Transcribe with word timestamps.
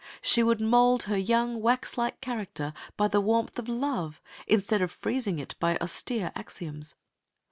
She 0.23 0.41
would 0.41 0.59
mould 0.59 1.03
her 1.03 1.15
young, 1.17 1.61
wax 1.61 1.95
like 1.95 2.21
character 2.21 2.73
by 2.97 3.07
the 3.07 3.21
warmth 3.21 3.59
of 3.59 3.69
love, 3.69 4.19
instead 4.47 4.81
of 4.81 4.91
freezing 4.91 5.37
it 5.37 5.53
by 5.59 5.77
austere 5.77 6.31
axioms. 6.33 6.95